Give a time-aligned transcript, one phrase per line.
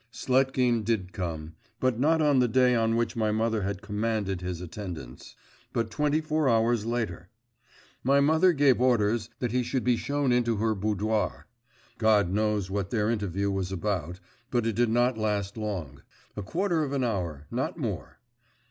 [0.11, 4.59] Sletkin did come, but not on the day on which my mother had 'commanded' his
[4.59, 5.35] attendance,
[5.73, 7.29] but twenty four hours later.
[8.03, 11.45] My mother gave orders that he should be shown into her boudoir.…
[11.99, 14.19] God knows what their interview was about,
[14.49, 16.01] but it did not last long;
[16.35, 18.17] a quarter of an hour, not more.